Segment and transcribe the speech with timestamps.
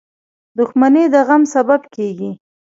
[0.57, 2.31] •دښمني د غم سبب کېږي.